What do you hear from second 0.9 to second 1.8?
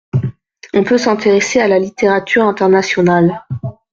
s’intéresser à la